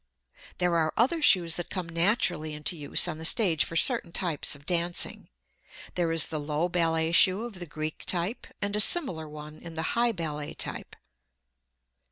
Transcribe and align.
There 0.57 0.75
are 0.77 0.91
other 0.97 1.21
shoes 1.21 1.57
that 1.57 1.69
come 1.69 1.87
naturally 1.87 2.55
into 2.55 2.75
use 2.75 3.07
on 3.07 3.19
the 3.19 3.23
stage 3.23 3.63
for 3.63 3.75
certain 3.75 4.11
types 4.11 4.55
of 4.55 4.65
dancing. 4.65 5.29
There 5.93 6.11
is 6.11 6.25
the 6.29 6.39
low 6.39 6.69
ballet 6.69 7.11
shoe 7.11 7.43
of 7.43 7.59
the 7.59 7.67
Greek 7.67 8.05
type, 8.07 8.47
and 8.63 8.75
a 8.75 8.79
similar 8.79 9.29
one 9.29 9.59
in 9.59 9.75
the 9.75 9.83
high 9.93 10.11
ballet 10.11 10.55
type. 10.55 10.95